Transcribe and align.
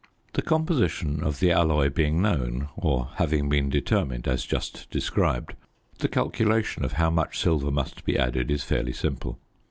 The 0.33 0.41
composition 0.41 1.21
of 1.23 1.39
the 1.39 1.51
alloy 1.51 1.89
being 1.89 2.23
known, 2.23 2.69
or 2.75 3.09
having 3.17 3.49
been 3.49 3.69
determined 3.69 4.27
as 4.27 4.47
just 4.47 4.89
described, 4.89 5.53
the 5.99 6.07
calculation 6.09 6.83
of 6.83 6.93
how 6.93 7.11
much 7.11 7.37
silver 7.39 7.69
must 7.69 8.03
be 8.03 8.17
added 8.17 8.49
is 8.49 8.63
fairly 8.63 8.93
simple. 8.93 9.37